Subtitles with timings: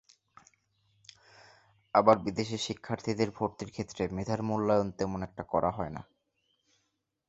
[1.95, 6.01] আবার বিদেশি শিক্ষার্থীদের ভর্তির ক্ষেত্রে মেধার মূল্যায়ন তেমন একটা করা হয় না।